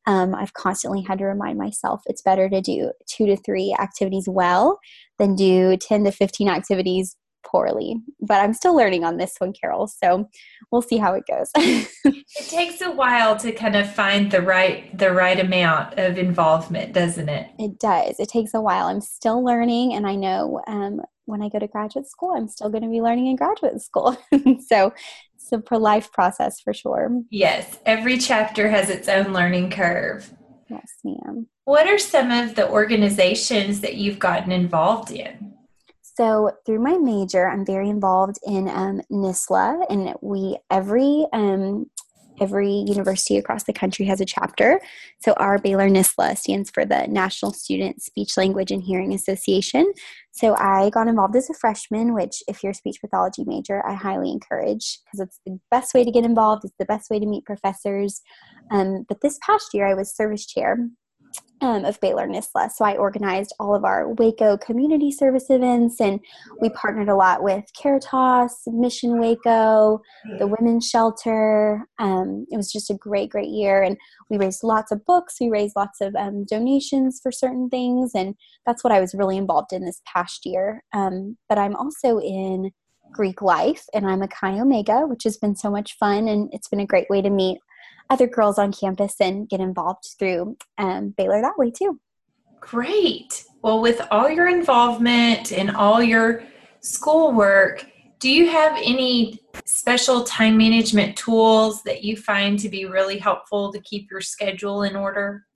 um, 0.07 0.35
I've 0.35 0.55
constantly 0.55 1.03
had 1.03 1.19
to 1.19 1.25
remind 1.25 1.59
myself 1.59 2.03
it's 2.07 2.23
better 2.23 2.49
to 2.49 2.61
do 2.61 2.91
two 3.07 3.27
to 3.27 3.37
three 3.37 3.75
activities 3.79 4.29
well 4.29 4.81
than 5.19 5.37
do 5.37 5.77
10 5.77 6.05
to 6.05 6.11
15 6.11 6.49
activities 6.49 7.17
poorly. 7.53 7.97
But 8.21 8.41
I'm 8.41 8.55
still 8.55 8.75
learning 8.75 9.05
on 9.05 9.19
this 9.19 9.35
one, 9.39 9.53
Carol. 9.53 9.87
So 9.87 10.29
we'll 10.73 10.83
see 10.83 10.97
how 10.97 11.13
it 11.13 11.25
goes. 11.29 11.51
it 11.55 12.49
takes 12.49 12.81
a 12.81 12.91
while 12.91 13.37
to 13.37 13.53
kind 13.53 13.77
of 13.77 13.93
find 13.95 14.31
the 14.31 14.43
right 14.43 14.97
the 14.99 15.13
right 15.13 15.39
amount 15.39 15.99
of 15.99 16.19
involvement, 16.19 16.95
doesn't 16.95 17.29
it? 17.29 17.51
It 17.59 17.79
does. 17.79 18.19
It 18.19 18.29
takes 18.29 18.55
a 18.55 18.61
while. 18.61 18.87
I'm 18.87 19.03
still 19.03 19.45
learning, 19.45 19.93
and 19.95 20.07
I 20.07 20.17
know 20.17 20.63
um, 20.67 21.03
when 21.27 21.43
I 21.43 21.49
go 21.49 21.59
to 21.59 21.69
graduate 21.69 22.09
school, 22.09 22.33
I'm 22.35 22.49
still 22.49 22.71
going 22.71 22.83
to 22.83 22.89
be 22.89 23.01
learning 23.01 23.29
in 23.29 23.37
graduate 23.37 23.81
school. 23.81 24.17
so 24.67 24.93
it's 25.35 25.53
a 25.53 25.59
pro 25.59 25.79
life 25.79 26.11
process 26.11 26.61
for 26.61 26.73
sure. 26.73 27.23
Yes, 27.31 27.79
every 27.87 28.19
chapter 28.19 28.69
has 28.71 28.91
its 28.91 29.09
own 29.09 29.33
learning 29.33 29.71
curve. 29.71 30.33
Yes, 30.69 30.91
ma'am. 31.05 31.49
What 31.65 31.87
are 31.87 31.99
some 31.99 32.31
of 32.31 32.55
the 32.55 32.69
organizations 32.69 33.83
that 33.83 33.97
you've 33.97 34.19
gotten 34.19 34.51
involved 34.51 35.11
in? 35.11 35.52
So 36.15 36.53
through 36.67 36.81
my 36.81 36.99
major, 36.99 37.49
I'm 37.49 37.65
very 37.65 37.89
involved 37.89 38.39
in 38.47 38.69
um, 38.69 39.01
NSSLHA, 39.11 39.87
and 39.89 40.15
we 40.21 40.59
every 40.71 41.27
um, 41.33 41.87
every 42.41 42.71
university 42.71 43.37
across 43.37 43.65
the 43.65 43.73
country 43.73 44.05
has 44.07 44.21
a 44.21 44.25
chapter. 44.25 44.81
So 45.21 45.33
our 45.35 45.59
Baylor 45.59 45.89
NSSLHA 45.89 46.39
stands 46.39 46.71
for 46.71 46.85
the 46.85 47.07
National 47.07 47.53
Student 47.53 48.03
Speech 48.03 48.37
Language 48.37 48.71
and 48.71 48.83
Hearing 48.83 49.13
Association. 49.15 49.93
So 50.33 50.55
I 50.57 50.91
got 50.91 51.09
involved 51.09 51.37
as 51.37 51.51
a 51.51 51.55
freshman, 51.55 52.15
which 52.15 52.43
if 52.49 52.63
you're 52.63 52.73
a 52.73 52.75
speech 52.75 53.01
pathology 53.01 53.45
major, 53.47 53.87
I 53.87 53.95
highly 53.95 54.31
encourage 54.31 54.99
because 55.05 55.21
it's 55.21 55.41
the 55.47 55.61
best 55.71 55.95
way 55.95 56.05
to 56.05 56.11
get 56.11 56.25
involved. 56.25 56.65
It's 56.65 56.75
the 56.79 56.87
best 56.87 57.11
way 57.11 57.21
to 57.21 57.27
meet 57.27 57.45
professors. 57.45 58.23
Um, 58.71 59.05
but 59.09 59.21
this 59.21 59.39
past 59.47 59.73
year, 59.73 59.87
I 59.87 59.95
was 59.95 60.15
service 60.15 60.47
chair 60.47 60.79
um, 61.63 61.85
of 61.85 62.01
Baylor 62.01 62.27
NSSLHA. 62.27 62.73
So 62.73 62.85
I 62.85 62.97
organized 62.97 63.55
all 63.61 63.75
of 63.75 63.85
our 63.85 64.13
Waco 64.15 64.57
community 64.59 65.13
service 65.13 65.47
events, 65.49 66.01
and 66.01 66.21
we 66.61 66.69
partnered 66.71 67.09
a 67.09 67.15
lot 67.15 67.43
with 67.43 67.65
Caritas, 67.81 68.63
Mission 68.67 69.21
Waco, 69.21 70.03
the 70.39 70.47
Women's 70.47 70.89
Shelter. 70.89 71.87
Um, 71.99 72.47
it 72.51 72.57
was 72.57 72.73
just 72.73 72.91
a 72.91 72.95
great, 72.95 73.31
great 73.31 73.49
year, 73.49 73.83
and 73.83 73.97
we 74.29 74.39
raised 74.39 74.65
lots 74.65 74.91
of 74.91 75.05
books. 75.07 75.37
We 75.41 75.49
raised 75.49 75.77
lots 75.77 76.01
of 76.01 76.15
um, 76.17 76.45
donations 76.45 77.21
for 77.23 77.31
certain 77.31 77.71
things, 77.71 78.11
and 78.15 78.35
that's 78.67 78.83
what 78.83 78.93
I 78.93 79.01
was 79.01 79.15
really 79.15 79.37
involved 79.37 79.73
in 79.73 79.85
this 79.85 80.03
past 80.13 80.45
year. 80.45 80.83
Um, 80.93 81.39
but 81.49 81.59
I'm 81.59 81.77
also 81.77 82.19
in 82.19 82.73
Greek 83.13 83.41
life, 83.41 83.85
and 83.95 84.07
I'm 84.07 84.23
a 84.23 84.29
Chi 84.29 84.59
Omega, 84.59 85.07
which 85.07 85.23
has 85.25 85.37
been 85.37 85.55
so 85.55 85.71
much 85.71 85.97
fun, 85.97 86.27
and 86.27 86.51
it's 86.53 86.69
been 86.69 86.81
a 86.81 86.87
great 86.87 87.09
way 87.09 87.23
to 87.23 87.31
meet 87.31 87.59
other 88.13 88.27
girls 88.27 88.59
on 88.59 88.73
campus 88.73 89.15
and 89.21 89.49
get 89.49 89.59
involved 89.59 90.05
through 90.19 90.57
um, 90.77 91.15
Baylor 91.17 91.41
that 91.41 91.57
way 91.57 91.71
too. 91.71 91.99
Great. 92.61 93.45
Well, 93.63 93.81
with 93.81 94.07
all 94.11 94.29
your 94.29 94.49
involvement 94.49 95.51
and 95.51 95.71
all 95.71 96.03
your 96.03 96.45
schoolwork, 96.81 97.87
do 98.19 98.31
you 98.31 98.51
have 98.51 98.77
any 98.77 99.41
special 99.65 100.25
time 100.25 100.59
management 100.59 101.17
tools 101.17 101.83
that 101.85 102.05
you 102.05 102.17
find 102.17 102.59
to 102.59 102.69
be 102.69 102.85
really 102.85 103.19
helpful 103.19 103.73
to 103.73 103.81
keep 103.81 104.11
your 104.11 104.21
schedule 104.21 104.83
in 104.83 104.95
order? 104.95 105.47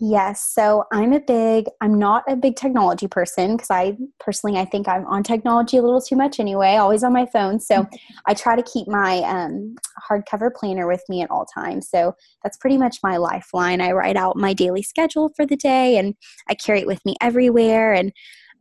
Yes. 0.00 0.52
So 0.52 0.84
I'm 0.92 1.12
a 1.12 1.20
big, 1.20 1.66
I'm 1.80 1.98
not 1.98 2.24
a 2.28 2.36
big 2.36 2.56
technology 2.56 3.06
person 3.06 3.56
because 3.56 3.70
I 3.70 3.96
personally, 4.18 4.58
I 4.58 4.64
think 4.64 4.88
I'm 4.88 5.06
on 5.06 5.22
technology 5.22 5.76
a 5.76 5.82
little 5.82 6.00
too 6.00 6.16
much 6.16 6.40
anyway, 6.40 6.76
always 6.76 7.04
on 7.04 7.12
my 7.12 7.26
phone. 7.26 7.60
So 7.60 7.82
mm-hmm. 7.82 7.94
I 8.26 8.34
try 8.34 8.56
to 8.56 8.62
keep 8.62 8.88
my 8.88 9.18
um, 9.20 9.76
hardcover 10.08 10.52
planner 10.54 10.86
with 10.86 11.02
me 11.08 11.22
at 11.22 11.30
all 11.30 11.46
times. 11.46 11.88
So 11.88 12.14
that's 12.42 12.56
pretty 12.56 12.78
much 12.78 12.98
my 13.02 13.16
lifeline. 13.16 13.80
I 13.80 13.92
write 13.92 14.16
out 14.16 14.36
my 14.36 14.52
daily 14.52 14.82
schedule 14.82 15.30
for 15.36 15.46
the 15.46 15.56
day 15.56 15.96
and 15.98 16.14
I 16.48 16.54
carry 16.54 16.80
it 16.80 16.86
with 16.86 17.04
me 17.04 17.16
everywhere. 17.20 17.92
And 17.92 18.12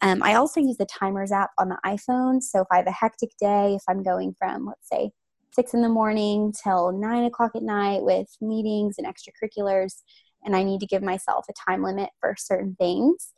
um, 0.02 0.22
I 0.22 0.36
also 0.36 0.60
use 0.60 0.78
the 0.78 0.86
timers 0.86 1.32
app 1.32 1.52
on 1.58 1.70
the 1.70 1.80
iPhone. 1.86 2.42
So 2.44 2.62
if 2.62 2.68
I 2.72 2.78
have 2.78 2.88
a 2.88 2.92
hectic 2.92 3.32
day, 3.40 3.76
if 3.76 3.84
I'm 3.88 4.04
going 4.04 4.36
from, 4.38 4.66
let's 4.66 4.90
say, 4.90 5.12
six 5.54 5.74
in 5.74 5.82
the 5.82 5.90
morning 5.90 6.52
till 6.64 6.92
nine 6.92 7.24
o'clock 7.26 7.52
at 7.56 7.64
night 7.64 8.02
with 8.02 8.28
meetings 8.42 8.96
and 8.98 9.08
extracurriculars, 9.08 10.02
and 10.46 10.56
I 10.56 10.64
need 10.64 10.80
to 10.82 10.88
give 10.88 11.02
myself 11.02 11.46
a 11.50 11.70
time 11.70 11.84
limit 11.84 12.10
for 12.20 12.36
certain 12.38 12.76
things. 12.76 13.34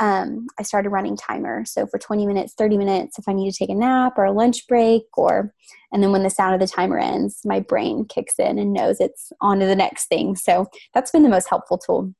Um, 0.00 0.48
I 0.58 0.62
started 0.64 0.90
running 0.90 1.16
timer. 1.16 1.64
So 1.64 1.86
for 1.86 1.98
20 1.98 2.26
minutes, 2.26 2.54
30 2.58 2.78
minutes, 2.78 3.18
if 3.18 3.28
I 3.28 3.32
need 3.32 3.50
to 3.50 3.56
take 3.56 3.70
a 3.70 3.74
nap 3.74 4.14
or 4.16 4.24
a 4.24 4.32
lunch 4.32 4.66
break, 4.66 5.04
or, 5.16 5.54
and 5.92 6.02
then 6.02 6.10
when 6.10 6.24
the 6.24 6.30
sound 6.30 6.54
of 6.54 6.60
the 6.60 6.72
timer 6.72 6.98
ends, 6.98 7.40
my 7.44 7.60
brain 7.60 8.04
kicks 8.04 8.38
in 8.38 8.58
and 8.58 8.72
knows 8.72 9.00
it's 9.00 9.32
on 9.40 9.60
to 9.60 9.66
the 9.66 9.76
next 9.76 10.06
thing. 10.06 10.34
So 10.34 10.66
that's 10.92 11.12
been 11.12 11.22
the 11.22 11.28
most 11.28 11.48
helpful 11.48 11.78
tool, 11.78 12.12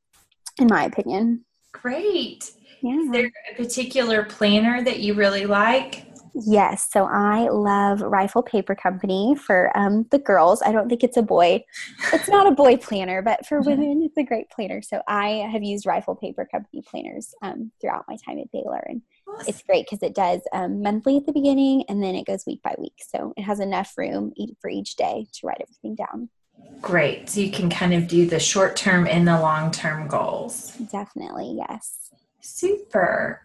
in 0.58 0.68
my 0.68 0.84
opinion. 0.84 1.44
Great. 1.72 2.52
Yeah. 2.80 3.00
Is 3.00 3.10
there 3.10 3.30
a 3.50 3.56
particular 3.56 4.24
planner 4.24 4.82
that 4.84 5.00
you 5.00 5.14
really 5.14 5.46
like? 5.46 6.13
Yes, 6.34 6.88
so 6.90 7.04
I 7.04 7.48
love 7.48 8.00
Rifle 8.00 8.42
Paper 8.42 8.74
Company 8.74 9.36
for 9.36 9.76
um, 9.76 10.06
the 10.10 10.18
girls. 10.18 10.62
I 10.62 10.72
don't 10.72 10.88
think 10.88 11.04
it's 11.04 11.16
a 11.16 11.22
boy. 11.22 11.64
It's 12.12 12.28
not 12.28 12.48
a 12.48 12.50
boy 12.50 12.76
planner, 12.76 13.22
but 13.22 13.46
for 13.46 13.60
women, 13.60 14.02
it's 14.02 14.16
a 14.16 14.24
great 14.24 14.50
planner. 14.50 14.82
So 14.82 15.00
I 15.06 15.48
have 15.50 15.62
used 15.62 15.86
Rifle 15.86 16.16
Paper 16.16 16.46
Company 16.50 16.82
planners 16.82 17.34
um, 17.42 17.70
throughout 17.80 18.06
my 18.08 18.16
time 18.16 18.38
at 18.40 18.50
Baylor, 18.50 18.84
and 18.88 19.02
awesome. 19.28 19.44
it's 19.46 19.62
great 19.62 19.86
because 19.86 20.02
it 20.02 20.14
does 20.14 20.40
um, 20.52 20.82
monthly 20.82 21.16
at 21.16 21.26
the 21.26 21.32
beginning, 21.32 21.84
and 21.88 22.02
then 22.02 22.16
it 22.16 22.26
goes 22.26 22.44
week 22.46 22.62
by 22.62 22.74
week. 22.78 23.00
So 23.06 23.32
it 23.36 23.42
has 23.42 23.60
enough 23.60 23.96
room 23.96 24.32
for 24.60 24.68
each 24.68 24.96
day 24.96 25.26
to 25.34 25.46
write 25.46 25.62
everything 25.62 25.94
down. 25.94 26.30
Great. 26.80 27.30
So 27.30 27.40
you 27.40 27.50
can 27.50 27.70
kind 27.70 27.94
of 27.94 28.08
do 28.08 28.26
the 28.26 28.40
short 28.40 28.74
term 28.76 29.06
and 29.06 29.26
the 29.26 29.40
long 29.40 29.70
term 29.70 30.08
goals. 30.08 30.72
Definitely, 30.90 31.54
yes. 31.56 32.10
Super. 32.40 33.40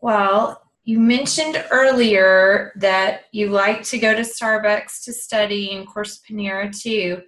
Well, 0.00 0.61
you 0.84 0.98
mentioned 0.98 1.64
earlier 1.70 2.72
that 2.76 3.24
you 3.32 3.48
like 3.48 3.84
to 3.84 3.98
go 3.98 4.14
to 4.14 4.22
Starbucks 4.22 5.04
to 5.04 5.12
study, 5.12 5.72
and 5.74 5.86
course, 5.86 6.20
Panera 6.28 6.76
too. 6.76 7.22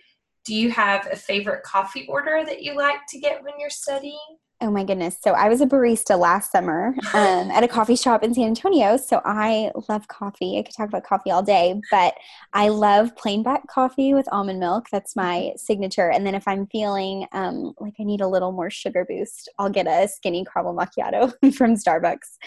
Do 0.45 0.55
you 0.55 0.71
have 0.73 1.09
a 1.11 1.17
favorite 1.17 1.63
coffee 1.63 2.07
order 2.09 2.43
that 2.45 2.63
you 2.63 2.77
like 2.77 3.01
to 3.11 3.19
get 3.19 3.43
when 3.43 3.55
you're 3.59 3.71
studying? 3.71 4.19
Oh 4.61 4.71
my 4.71 4.85
goodness. 4.85 5.17
So 5.21 5.33
I 5.33 5.49
was 5.49 5.61
a 5.61 5.67
barista 5.67 6.19
last 6.19 6.53
summer 6.53 6.95
um, 7.13 7.51
at 7.51 7.65
a 7.65 7.69
coffee 7.69 7.97
shop 7.97 8.23
in 8.23 8.33
San 8.35 8.45
Antonio. 8.45 8.97
So 8.97 9.21
I 9.25 9.73
love 9.89 10.09
coffee. 10.09 10.59
I 10.59 10.63
could 10.63 10.75
talk 10.75 10.89
about 10.89 11.05
coffee 11.05 11.31
all 11.31 11.43
day, 11.43 11.81
but 11.91 12.15
I 12.53 12.69
love 12.69 13.15
plain 13.17 13.43
black 13.43 13.67
coffee 13.67 14.15
with 14.15 14.29
almond 14.33 14.61
milk. 14.61 14.87
That's 14.91 15.17
my 15.17 15.53
signature. 15.57 16.11
And 16.11 16.27
then 16.27 16.35
if 16.35 16.47
I'm 16.49 16.67
feeling 16.69 17.27
um, 17.33 17.75
like 17.79 17.95
I 18.01 18.05
need 18.05 18.21
a 18.21 18.29
little 18.29 18.53
more 18.53 18.71
sugar 18.71 19.05
boost, 19.07 19.51
I'll 19.59 19.71
get 19.71 19.87
a 19.87 20.09
skinny 20.09 20.45
caramel 20.45 20.75
macchiato 20.75 21.33
from 21.55 21.75
Starbucks 21.75 22.39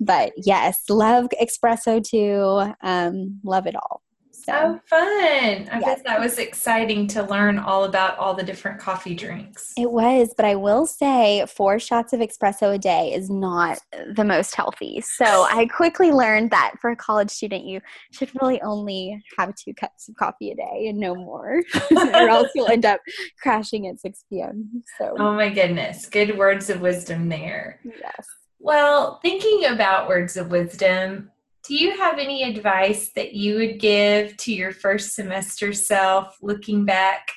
but 0.00 0.32
yes, 0.36 0.88
love 0.88 1.26
espresso 1.42 2.02
too. 2.02 2.72
Um, 2.82 3.40
love 3.42 3.66
it 3.66 3.74
all. 3.74 4.02
So 4.48 4.54
oh, 4.54 4.80
fun! 4.86 5.68
I 5.70 5.78
yes. 5.78 5.84
bet 5.84 6.04
that 6.04 6.20
was 6.20 6.38
exciting 6.38 7.06
to 7.08 7.22
learn 7.22 7.58
all 7.58 7.84
about 7.84 8.16
all 8.16 8.32
the 8.32 8.42
different 8.42 8.80
coffee 8.80 9.14
drinks. 9.14 9.74
It 9.76 9.90
was, 9.90 10.32
but 10.34 10.46
I 10.46 10.54
will 10.54 10.86
say 10.86 11.44
four 11.46 11.78
shots 11.78 12.14
of 12.14 12.20
espresso 12.20 12.74
a 12.74 12.78
day 12.78 13.12
is 13.12 13.28
not 13.28 13.78
the 14.14 14.24
most 14.24 14.54
healthy. 14.54 15.02
So 15.02 15.26
I 15.50 15.66
quickly 15.66 16.12
learned 16.12 16.50
that 16.52 16.76
for 16.80 16.88
a 16.88 16.96
college 16.96 17.28
student, 17.28 17.66
you 17.66 17.82
should 18.10 18.30
really 18.40 18.58
only 18.62 19.22
have 19.36 19.54
two 19.54 19.74
cups 19.74 20.08
of 20.08 20.16
coffee 20.16 20.52
a 20.52 20.54
day 20.54 20.86
and 20.88 20.98
no 20.98 21.14
more, 21.14 21.62
or 21.90 22.28
else 22.30 22.48
you'll 22.54 22.70
end 22.70 22.86
up 22.86 23.00
crashing 23.42 23.86
at 23.86 24.00
6 24.00 24.24
p.m. 24.30 24.82
So, 24.96 25.14
oh 25.18 25.34
my 25.34 25.50
goodness, 25.50 26.06
good 26.06 26.38
words 26.38 26.70
of 26.70 26.80
wisdom 26.80 27.28
there. 27.28 27.80
Yes. 27.84 28.26
Well, 28.60 29.20
thinking 29.20 29.66
about 29.66 30.08
words 30.08 30.38
of 30.38 30.50
wisdom, 30.50 31.30
do 31.68 31.76
you 31.76 31.94
have 31.98 32.18
any 32.18 32.44
advice 32.44 33.10
that 33.10 33.34
you 33.34 33.56
would 33.56 33.78
give 33.78 34.34
to 34.38 34.54
your 34.54 34.72
first 34.72 35.14
semester 35.14 35.74
self 35.74 36.38
looking 36.40 36.86
back? 36.86 37.28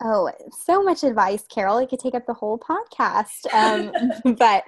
Oh, 0.00 0.30
so 0.64 0.80
much 0.80 1.02
advice, 1.02 1.42
Carol. 1.52 1.78
I 1.78 1.86
could 1.86 1.98
take 1.98 2.14
up 2.14 2.24
the 2.24 2.34
whole 2.34 2.56
podcast. 2.56 3.52
Um, 3.52 3.92
but 4.38 4.62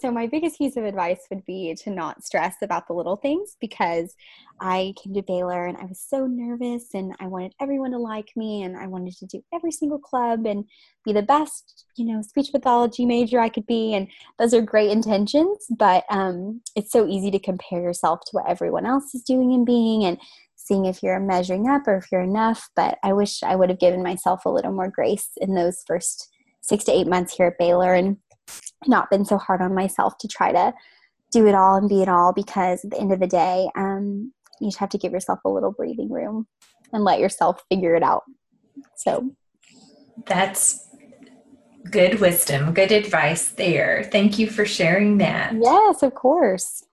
so, 0.00 0.10
my 0.10 0.26
biggest 0.26 0.56
piece 0.56 0.76
of 0.76 0.84
advice 0.84 1.26
would 1.28 1.44
be 1.44 1.74
to 1.82 1.90
not 1.90 2.24
stress 2.24 2.56
about 2.62 2.86
the 2.86 2.94
little 2.94 3.16
things 3.16 3.56
because 3.60 4.14
I 4.58 4.94
came 4.96 5.12
to 5.14 5.22
Baylor 5.22 5.66
and 5.66 5.76
I 5.76 5.84
was 5.84 6.00
so 6.00 6.26
nervous 6.26 6.94
and 6.94 7.14
I 7.20 7.26
wanted 7.26 7.54
everyone 7.60 7.90
to 7.90 7.98
like 7.98 8.30
me 8.36 8.62
and 8.62 8.74
I 8.74 8.86
wanted 8.86 9.16
to 9.18 9.26
do 9.26 9.42
every 9.52 9.72
single 9.72 9.98
club 9.98 10.46
and 10.46 10.64
be 11.04 11.12
the 11.12 11.22
best, 11.22 11.84
you 11.96 12.06
know, 12.06 12.22
speech 12.22 12.50
pathology 12.50 13.04
major 13.04 13.38
I 13.38 13.50
could 13.50 13.66
be. 13.66 13.94
And 13.94 14.08
those 14.38 14.54
are 14.54 14.62
great 14.62 14.90
intentions, 14.90 15.66
but 15.70 16.04
um, 16.10 16.62
it's 16.74 16.92
so 16.92 17.06
easy 17.06 17.30
to 17.30 17.38
compare 17.38 17.82
yourself 17.82 18.20
to 18.26 18.30
what 18.32 18.48
everyone 18.48 18.86
else 18.86 19.14
is 19.14 19.22
doing 19.22 19.52
and 19.52 19.66
being. 19.66 20.04
And 20.04 20.18
seeing 20.70 20.84
if 20.84 21.02
you're 21.02 21.18
measuring 21.18 21.68
up 21.68 21.88
or 21.88 21.96
if 21.96 22.06
you're 22.12 22.20
enough. 22.20 22.70
But 22.76 22.98
I 23.02 23.12
wish 23.12 23.42
I 23.42 23.56
would 23.56 23.70
have 23.70 23.80
given 23.80 24.02
myself 24.02 24.44
a 24.44 24.50
little 24.50 24.72
more 24.72 24.88
grace 24.88 25.30
in 25.38 25.54
those 25.54 25.82
first 25.86 26.28
six 26.60 26.84
to 26.84 26.92
eight 26.92 27.08
months 27.08 27.36
here 27.36 27.46
at 27.46 27.58
Baylor 27.58 27.92
and 27.92 28.18
not 28.86 29.10
been 29.10 29.24
so 29.24 29.36
hard 29.36 29.60
on 29.60 29.74
myself 29.74 30.16
to 30.18 30.28
try 30.28 30.52
to 30.52 30.72
do 31.32 31.46
it 31.46 31.54
all 31.54 31.76
and 31.76 31.88
be 31.88 32.02
it 32.02 32.08
all 32.08 32.32
because 32.32 32.84
at 32.84 32.90
the 32.92 33.00
end 33.00 33.12
of 33.12 33.20
the 33.20 33.26
day, 33.26 33.68
um, 33.76 34.32
you 34.60 34.68
just 34.68 34.78
have 34.78 34.90
to 34.90 34.98
give 34.98 35.12
yourself 35.12 35.40
a 35.44 35.48
little 35.48 35.72
breathing 35.72 36.10
room 36.10 36.46
and 36.92 37.04
let 37.04 37.18
yourself 37.18 37.62
figure 37.68 37.94
it 37.94 38.02
out. 38.02 38.22
So 38.96 39.30
that's 40.26 40.88
good 41.90 42.20
wisdom, 42.20 42.74
good 42.74 42.92
advice 42.92 43.48
there. 43.48 44.04
Thank 44.04 44.38
you 44.38 44.48
for 44.48 44.64
sharing 44.64 45.18
that. 45.18 45.54
Yes, 45.54 46.02
of 46.02 46.14
course. 46.14 46.84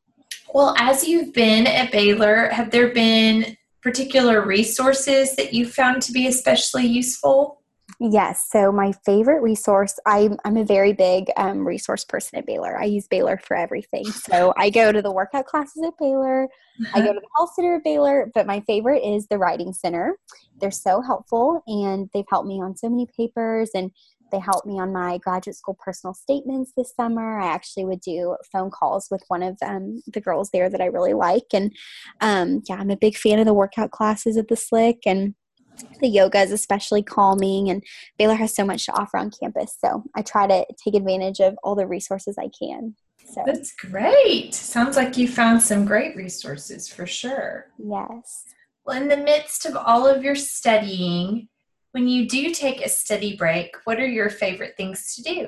Well, 0.54 0.74
as 0.78 1.08
you've 1.08 1.34
been 1.34 1.68
at 1.68 1.92
Baylor, 1.92 2.50
have 2.50 2.72
there 2.72 2.90
been 2.90 3.57
particular 3.88 4.42
resources 4.42 5.34
that 5.38 5.54
you 5.54 5.66
found 5.66 6.02
to 6.02 6.12
be 6.12 6.28
especially 6.28 6.86
useful? 6.86 7.62
Yes. 8.02 8.50
So 8.52 8.70
my 8.70 8.92
favorite 9.06 9.42
resource, 9.42 9.98
I'm, 10.06 10.38
I'm 10.44 10.58
a 10.58 10.66
very 10.66 10.92
big 10.92 11.32
um, 11.38 11.66
resource 11.66 12.04
person 12.04 12.38
at 12.38 12.46
Baylor. 12.46 12.78
I 12.78 12.84
use 12.84 13.08
Baylor 13.08 13.38
for 13.38 13.56
everything. 13.56 14.04
So 14.06 14.54
I 14.58 14.70
go 14.72 14.92
to 14.92 15.02
the 15.02 15.12
workout 15.12 15.46
classes 15.46 15.82
at 15.88 15.94
Baylor. 15.98 16.44
Uh-huh. 16.44 16.92
I 16.94 17.00
go 17.00 17.14
to 17.14 17.20
the 17.22 17.28
health 17.38 17.54
center 17.56 17.76
at 17.76 17.86
Baylor. 17.86 18.30
But 18.36 18.46
my 18.46 18.60
favorite 18.68 19.04
is 19.06 19.28
the 19.28 19.38
writing 19.38 19.72
center. 19.72 20.18
They're 20.60 20.70
so 20.70 21.02
helpful 21.02 21.64
and 21.66 22.10
they've 22.14 22.26
helped 22.30 22.50
me 22.50 22.62
on 22.62 22.76
so 22.76 22.90
many 22.90 23.08
papers 23.18 23.72
and 23.74 23.92
they 24.32 24.40
helped 24.40 24.68
me 24.68 24.80
on 24.80 24.92
my 24.92 25.18
graduate 25.20 25.56
school 25.56 25.78
personal 25.80 26.14
statements 26.14 26.74
this 26.76 26.94
summer. 26.96 27.40
I 27.40 27.48
actually 27.48 27.86
would 27.86 28.02
do 28.02 28.36
phone 28.52 28.70
calls 28.70 29.08
with 29.10 29.24
one 29.28 29.44
of 29.44 29.58
um, 29.66 30.02
the 30.14 30.22
girls 30.22 30.50
there 30.52 30.70
that 30.70 30.82
I 30.82 30.86
really 30.86 31.14
like. 31.14 31.46
And 31.54 31.74
um, 32.22 32.62
yeah, 32.68 32.76
I'm 32.76 32.92
a 32.92 32.98
big 32.98 33.18
fan 33.18 33.40
of 33.40 33.46
the 33.46 33.54
workout 33.54 33.92
classes 33.92 34.38
at 34.38 34.48
the 34.48 34.56
Slick 34.56 35.00
and 35.06 35.36
the 36.02 36.08
yoga 36.08 36.40
is 36.40 36.52
especially 36.52 37.04
calming 37.04 37.70
and 37.70 37.84
Baylor 38.18 38.36
has 38.36 38.56
so 38.56 38.66
much 38.66 38.86
to 38.86 38.94
offer 38.94 39.18
on 39.18 39.32
campus. 39.32 39.78
So 39.80 40.04
I 40.16 40.22
try 40.22 40.48
to 40.48 40.66
take 40.84 40.96
advantage 40.96 41.40
of 41.40 41.56
all 41.64 41.76
the 41.76 41.88
resources 41.88 42.36
I 42.38 42.50
can. 42.58 42.96
So 43.26 43.44
That's 43.46 43.74
great. 43.76 44.54
Sounds 44.54 44.96
like 44.96 45.18
you 45.18 45.28
found 45.28 45.62
some 45.62 45.86
great 45.86 46.16
resources 46.16 46.88
for 46.88 47.06
sure. 47.06 47.68
Yes. 47.78 48.46
Well, 48.86 49.02
in 49.02 49.10
the 49.10 49.18
midst 49.18 49.66
of 49.66 49.76
all 49.76 50.08
of 50.08 50.24
your 50.24 50.36
studying, 50.36 51.50
when 51.98 52.08
you 52.08 52.28
do 52.28 52.52
take 52.52 52.86
a 52.86 52.90
study 52.90 53.36
break, 53.36 53.76
what 53.86 54.00
are 54.00 54.06
your 54.06 54.30
favorite 54.30 54.78
things 54.78 55.16
to 55.16 55.24
do? 55.24 55.48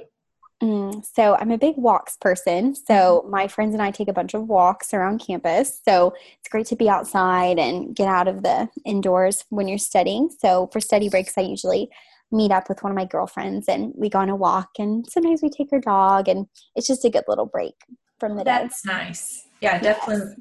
Mm, 0.64 1.06
so 1.06 1.36
I'm 1.36 1.52
a 1.52 1.60
big 1.60 1.76
walks 1.78 2.18
person. 2.18 2.74
So 2.74 3.22
mm-hmm. 3.22 3.30
my 3.30 3.48
friends 3.48 3.76
and 3.76 3.84
I 3.84 3.92
take 3.92 4.08
a 4.08 4.14
bunch 4.14 4.34
of 4.34 4.48
walks 4.48 4.92
around 4.92 5.20
campus. 5.20 5.80
So 5.88 6.16
it's 6.40 6.50
great 6.50 6.66
to 6.66 6.76
be 6.76 6.90
outside 6.90 7.60
and 7.60 7.96
get 7.96 8.08
out 8.08 8.28
of 8.28 8.42
the 8.42 8.68
indoors 8.84 9.46
when 9.50 9.68
you're 9.68 9.78
studying. 9.78 10.32
So 10.40 10.72
for 10.74 10.80
study 10.80 11.08
breaks, 11.08 11.38
I 11.38 11.42
usually 11.42 11.88
meet 12.32 12.52
up 12.52 12.68
with 12.68 12.82
one 12.82 12.92
of 12.92 12.98
my 12.98 13.06
girlfriends 13.06 13.68
and 13.68 13.94
we 13.96 14.10
go 14.10 14.18
on 14.18 14.30
a 14.30 14.36
walk 14.36 14.70
and 14.80 15.06
sometimes 15.08 15.44
we 15.44 15.52
take 15.52 15.72
our 15.72 15.80
dog 15.80 16.28
and 16.28 16.48
it's 16.76 16.88
just 16.88 17.06
a 17.06 17.12
good 17.12 17.26
little 17.28 17.46
break 17.46 17.76
from 18.20 18.38
the 18.38 18.44
day. 18.44 18.50
That's 18.50 18.84
nice. 18.84 19.46
Yeah, 19.62 19.78
definitely 19.78 20.26
yes. 20.30 20.40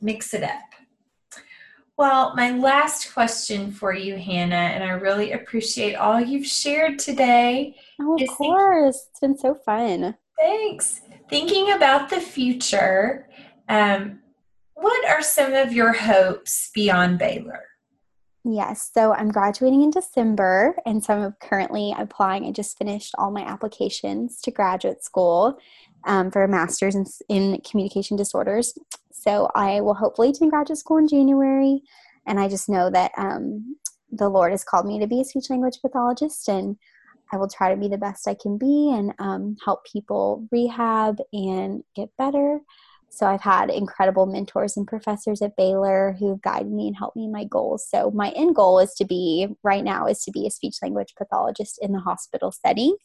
mix 0.00 0.34
it 0.34 0.44
up. 0.44 0.60
Well, 2.02 2.34
my 2.34 2.50
last 2.50 3.14
question 3.14 3.70
for 3.70 3.94
you, 3.94 4.16
Hannah, 4.16 4.56
and 4.56 4.82
I 4.82 4.88
really 4.88 5.30
appreciate 5.30 5.94
all 5.94 6.20
you've 6.20 6.48
shared 6.48 6.98
today. 6.98 7.76
Oh, 8.00 8.16
of 8.20 8.28
course. 8.28 9.06
it's 9.08 9.20
been 9.20 9.38
so 9.38 9.54
fun. 9.54 10.16
Thanks. 10.36 11.02
Thinking 11.30 11.70
about 11.70 12.10
the 12.10 12.20
future, 12.20 13.28
um, 13.68 14.18
what 14.74 15.08
are 15.08 15.22
some 15.22 15.52
of 15.52 15.72
your 15.72 15.92
hopes 15.92 16.72
beyond 16.74 17.20
Baylor? 17.20 17.66
Yes, 18.44 18.90
so 18.92 19.14
I'm 19.14 19.30
graduating 19.30 19.84
in 19.84 19.92
December, 19.92 20.74
and 20.84 21.04
so 21.04 21.14
I'm 21.14 21.36
currently 21.40 21.94
applying. 21.96 22.46
I 22.46 22.50
just 22.50 22.76
finished 22.76 23.14
all 23.16 23.30
my 23.30 23.42
applications 23.42 24.40
to 24.40 24.50
graduate 24.50 25.04
school 25.04 25.56
um, 26.02 26.32
for 26.32 26.42
a 26.42 26.48
master's 26.48 26.96
in, 26.96 27.06
in 27.28 27.60
communication 27.60 28.16
disorders. 28.16 28.76
So 29.12 29.48
I 29.54 29.80
will 29.80 29.94
hopefully 29.94 30.30
attend 30.30 30.50
graduate 30.50 30.78
school 30.78 30.98
in 30.98 31.08
January, 31.08 31.82
and 32.26 32.40
I 32.40 32.48
just 32.48 32.68
know 32.68 32.90
that 32.90 33.12
um, 33.16 33.76
the 34.10 34.28
Lord 34.28 34.52
has 34.52 34.64
called 34.64 34.86
me 34.86 34.98
to 35.00 35.06
be 35.06 35.20
a 35.20 35.24
speech 35.24 35.50
language 35.50 35.78
pathologist, 35.82 36.48
and 36.48 36.76
I 37.32 37.36
will 37.36 37.48
try 37.48 37.74
to 37.74 37.80
be 37.80 37.88
the 37.88 37.98
best 37.98 38.28
I 38.28 38.34
can 38.34 38.58
be 38.58 38.92
and 38.94 39.12
um, 39.18 39.56
help 39.64 39.84
people 39.86 40.46
rehab 40.52 41.18
and 41.32 41.82
get 41.96 42.10
better. 42.18 42.60
So 43.08 43.26
I've 43.26 43.42
had 43.42 43.68
incredible 43.68 44.24
mentors 44.24 44.76
and 44.76 44.86
professors 44.86 45.42
at 45.42 45.56
Baylor 45.56 46.16
who've 46.18 46.40
guided 46.40 46.72
me 46.72 46.86
and 46.86 46.96
helped 46.96 47.14
me 47.14 47.26
in 47.26 47.32
my 47.32 47.44
goals. 47.44 47.86
So 47.86 48.10
my 48.10 48.30
end 48.30 48.54
goal 48.54 48.78
is 48.78 48.94
to 48.94 49.04
be 49.04 49.48
right 49.62 49.84
now 49.84 50.06
is 50.06 50.22
to 50.22 50.30
be 50.30 50.46
a 50.46 50.50
speech 50.50 50.76
language 50.82 51.14
pathologist 51.18 51.78
in 51.82 51.92
the 51.92 52.00
hospital 52.00 52.52
setting. 52.52 52.96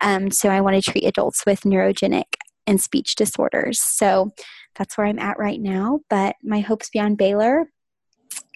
Um, 0.00 0.32
so 0.32 0.48
I 0.48 0.60
want 0.60 0.82
to 0.82 0.90
treat 0.90 1.04
adults 1.04 1.44
with 1.46 1.60
neurogenic 1.60 2.24
and 2.66 2.80
speech 2.80 3.14
disorders. 3.14 3.80
So 3.80 4.32
that's 4.76 4.96
where 4.96 5.06
I'm 5.06 5.18
at 5.18 5.38
right 5.38 5.60
now. 5.60 6.00
But 6.08 6.36
my 6.42 6.60
hopes 6.60 6.90
beyond 6.90 7.18
Baylor 7.18 7.70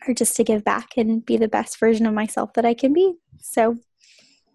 are 0.06 0.14
just 0.14 0.36
to 0.36 0.44
give 0.44 0.64
back 0.64 0.96
and 0.96 1.24
be 1.24 1.36
the 1.36 1.48
best 1.48 1.78
version 1.78 2.06
of 2.06 2.14
myself 2.14 2.52
that 2.54 2.64
I 2.64 2.74
can 2.74 2.92
be. 2.92 3.14
So 3.40 3.76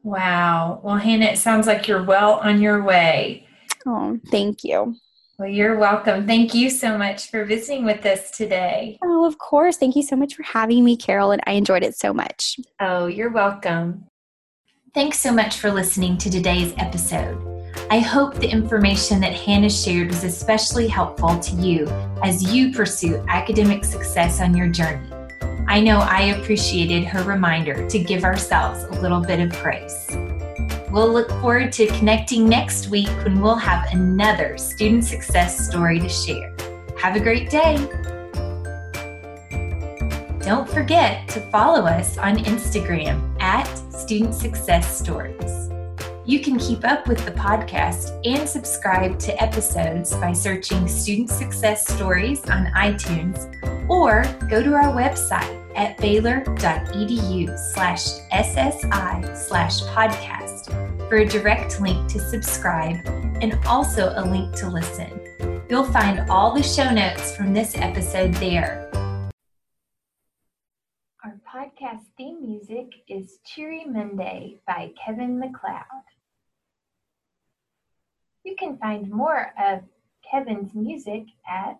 Wow. 0.03 0.81
Well, 0.83 0.97
Hannah, 0.97 1.27
it 1.27 1.37
sounds 1.37 1.67
like 1.67 1.87
you're 1.87 2.03
well 2.03 2.33
on 2.39 2.61
your 2.61 2.83
way. 2.83 3.47
Oh, 3.85 4.19
thank 4.29 4.63
you. 4.63 4.95
Well, 5.37 5.49
you're 5.49 5.77
welcome. 5.77 6.27
Thank 6.27 6.53
you 6.53 6.69
so 6.69 6.97
much 6.97 7.29
for 7.29 7.45
visiting 7.45 7.85
with 7.85 8.05
us 8.05 8.31
today. 8.31 8.97
Oh, 9.03 9.25
of 9.25 9.37
course. 9.37 9.77
Thank 9.77 9.95
you 9.95 10.03
so 10.03 10.15
much 10.15 10.35
for 10.35 10.43
having 10.43 10.83
me, 10.83 10.95
Carol, 10.95 11.31
and 11.31 11.41
I 11.47 11.53
enjoyed 11.53 11.83
it 11.83 11.95
so 11.95 12.13
much. 12.13 12.57
Oh, 12.79 13.07
you're 13.07 13.31
welcome. 13.31 14.05
Thanks 14.93 15.19
so 15.19 15.31
much 15.31 15.57
for 15.57 15.71
listening 15.71 16.17
to 16.19 16.29
today's 16.29 16.73
episode. 16.77 17.60
I 17.91 17.99
hope 17.99 18.35
the 18.35 18.49
information 18.49 19.19
that 19.19 19.33
Hannah 19.33 19.69
shared 19.69 20.07
was 20.07 20.23
especially 20.23 20.87
helpful 20.87 21.37
to 21.37 21.55
you 21.57 21.85
as 22.23 22.41
you 22.41 22.71
pursue 22.71 23.21
academic 23.27 23.83
success 23.83 24.39
on 24.39 24.55
your 24.55 24.67
journey. 24.67 25.09
I 25.67 25.81
know 25.81 25.99
I 25.99 26.37
appreciated 26.37 27.03
her 27.03 27.21
reminder 27.23 27.85
to 27.89 27.99
give 27.99 28.23
ourselves 28.23 28.85
a 28.85 29.01
little 29.01 29.19
bit 29.19 29.41
of 29.41 29.51
praise. 29.59 30.07
We'll 30.89 31.11
look 31.11 31.27
forward 31.41 31.73
to 31.73 31.87
connecting 31.87 32.47
next 32.47 32.87
week 32.87 33.09
when 33.25 33.41
we'll 33.41 33.55
have 33.55 33.91
another 33.91 34.57
student 34.57 35.03
success 35.03 35.67
story 35.67 35.99
to 35.99 36.07
share. 36.07 36.55
Have 36.97 37.17
a 37.17 37.19
great 37.19 37.49
day. 37.49 37.75
Don't 40.39 40.69
forget 40.69 41.27
to 41.27 41.41
follow 41.51 41.81
us 41.81 42.17
on 42.17 42.37
Instagram 42.37 43.37
at 43.41 43.67
Student 43.91 44.33
Success 44.33 44.97
Stories. 44.97 45.70
You 46.23 46.39
can 46.39 46.59
keep 46.59 46.85
up 46.85 47.07
with 47.07 47.25
the 47.25 47.31
podcast 47.31 48.21
and 48.25 48.47
subscribe 48.47 49.17
to 49.19 49.41
episodes 49.41 50.13
by 50.17 50.33
searching 50.33 50.87
Student 50.87 51.31
Success 51.31 51.87
Stories 51.87 52.47
on 52.47 52.67
iTunes 52.67 53.49
or 53.89 54.23
go 54.47 54.61
to 54.61 54.75
our 54.75 54.93
website 54.93 55.57
at 55.75 55.97
baylor.edu 55.97 57.57
slash 57.73 58.05
ssi 58.31 59.35
slash 59.35 59.81
podcast 59.81 61.09
for 61.09 61.17
a 61.17 61.25
direct 61.25 61.81
link 61.81 62.07
to 62.11 62.19
subscribe 62.19 63.03
and 63.41 63.57
also 63.65 64.13
a 64.15 64.23
link 64.23 64.55
to 64.57 64.69
listen. 64.69 65.19
You'll 65.71 65.85
find 65.85 66.29
all 66.29 66.53
the 66.53 66.61
show 66.61 66.91
notes 66.91 67.35
from 67.35 67.51
this 67.51 67.75
episode 67.75 68.35
there. 68.35 68.91
Our 71.23 71.39
podcast 71.51 72.05
theme 72.15 72.43
music 72.43 72.89
is 73.07 73.39
Cheery 73.43 73.85
Monday 73.87 74.59
by 74.67 74.91
Kevin 75.03 75.39
MacLeod. 75.39 76.10
You 78.43 78.55
can 78.55 78.77
find 78.77 79.09
more 79.09 79.53
of 79.59 79.83
Kevin's 80.29 80.73
music 80.73 81.25
at 81.47 81.79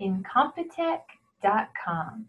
incompetech.com. 0.00 2.28